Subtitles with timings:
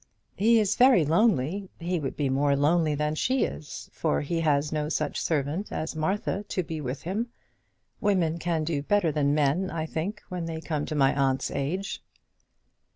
[0.35, 1.69] "He is very lonely.
[1.79, 5.95] He would be more lonely than she is, for he has no such servant as
[5.95, 7.27] Martha to be with him.
[7.99, 12.01] Women can do better than men, I think, when they come to my aunt's age."